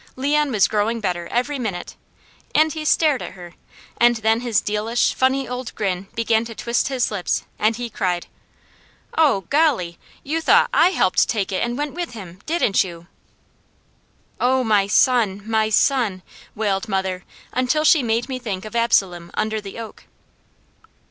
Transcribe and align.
Leon 0.15 0.51
was 0.51 0.67
growing 0.67 0.99
better 0.99 1.27
every 1.27 1.59
minute, 1.59 1.95
and 2.55 2.73
he 2.73 2.83
stared 2.83 3.21
at 3.21 3.33
her, 3.33 3.53
and 3.99 4.15
then 4.15 4.39
his 4.41 4.59
dealish, 4.59 5.13
funny 5.13 5.47
old 5.47 5.75
grin 5.75 6.07
began 6.15 6.43
to 6.43 6.55
twist 6.55 6.87
his 6.87 7.11
lips 7.11 7.43
and 7.59 7.75
he 7.75 7.87
cried: 7.87 8.25
"Oh 9.15 9.41
golly! 9.51 9.99
You 10.23 10.41
thought 10.41 10.71
I 10.73 10.89
helped 10.89 11.29
take 11.29 11.51
it 11.51 11.61
and 11.63 11.77
went 11.77 11.93
with 11.93 12.13
him, 12.13 12.39
didn't 12.47 12.83
you?" 12.83 13.05
"Oh 14.39 14.63
my 14.63 14.87
son, 14.87 15.43
my 15.47 15.69
son!" 15.69 16.23
wailed 16.55 16.89
mother 16.89 17.23
until 17.53 17.83
she 17.83 18.01
made 18.01 18.27
me 18.27 18.39
think 18.39 18.65
of 18.65 18.75
Absalom 18.75 19.29
under 19.35 19.61
the 19.61 19.77
oak. 19.77 20.05